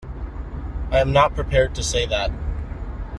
I 0.89 0.97
am 0.99 1.11
not 1.13 1.35
prepared 1.35 1.75
to 1.75 1.83
say 1.83 2.07
that. 2.07 2.31